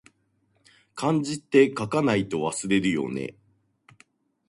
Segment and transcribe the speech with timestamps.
[0.95, 3.35] 漢字って、書かないと忘れるよね